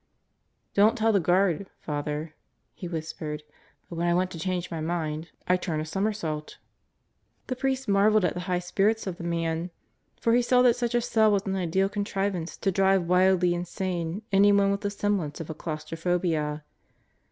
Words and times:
"Don't 0.73 0.97
tell 0.97 1.11
the 1.11 1.19
guard, 1.19 1.69
Father," 1.79 2.33
he 2.73 2.87
whispered, 2.87 3.43
"but 3.87 3.97
when 3.97 4.07
I 4.07 4.15
want 4.15 4.31
to 4.31 4.39
change 4.39 4.71
my 4.71 4.81
mind, 4.81 5.29
I 5.47 5.57
turn 5.57 5.79
a 5.79 5.85
somersault." 5.85 6.57
The 7.45 7.55
priest 7.55 7.87
marveled 7.87 8.25
at 8.25 8.33
the 8.33 8.39
high 8.49 8.57
spirits 8.57 9.05
of 9.05 9.17
the 9.17 9.23
man; 9.23 9.69
for 10.19 10.33
he 10.33 10.41
saw 10.41 10.63
that 10.63 10.75
such 10.75 10.95
a 10.95 11.01
cell 11.01 11.31
was 11.31 11.45
an 11.45 11.55
ideal 11.55 11.87
contrivance 11.87 12.57
to 12.57 12.71
drive 12.71 13.03
wildly 13.05 13.53
insane 13.53 14.23
anyone 14.31 14.71
with 14.71 14.81
the 14.81 14.89
semblance 14.89 15.39
of 15.39 15.51
a 15.51 15.53
claustrophobia. 15.53 16.63